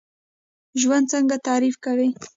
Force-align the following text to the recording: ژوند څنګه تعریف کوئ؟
ژوند 0.81 1.05
څنګه 1.13 1.35
تعریف 1.47 1.75
کوئ؟ 1.85 2.07